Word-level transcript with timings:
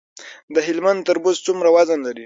د 0.53 0.55
هلمند 0.67 0.99
تربوز 1.07 1.37
څومره 1.45 1.69
وزن 1.75 1.99
لري؟ 2.07 2.19